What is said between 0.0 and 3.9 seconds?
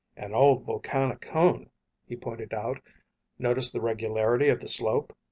"An old volcanic cone," he pointed out. "Notice the